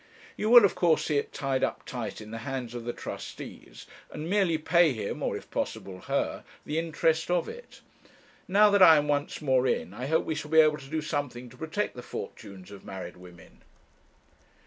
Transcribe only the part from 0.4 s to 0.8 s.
will of